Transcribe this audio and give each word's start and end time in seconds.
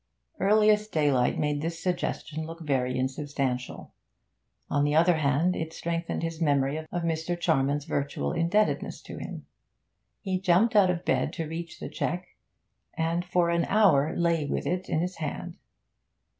Earliest 0.39 0.91
daylight 0.91 1.37
made 1.37 1.61
this 1.61 1.77
suggestion 1.79 2.47
look 2.47 2.61
very 2.61 2.97
insubstantial; 2.97 3.93
on 4.67 4.83
the 4.83 4.95
other 4.95 5.17
hand, 5.17 5.55
it 5.55 5.73
strengthened 5.73 6.23
his 6.23 6.41
memory 6.41 6.77
of 6.79 7.03
Mr. 7.03 7.39
Charman's 7.39 7.85
virtual 7.85 8.31
indebtedness 8.31 8.99
to 9.03 9.19
him. 9.19 9.45
He 10.19 10.39
jumped 10.41 10.75
out 10.75 10.89
of 10.89 11.05
bed 11.05 11.31
to 11.33 11.45
reach 11.47 11.79
the 11.79 11.87
cheque, 11.87 12.29
and 12.95 13.23
for 13.23 13.51
an 13.51 13.65
hour 13.65 14.17
lay 14.17 14.43
with 14.43 14.65
it 14.65 14.89
in 14.89 15.01
his 15.01 15.17
hand. 15.17 15.59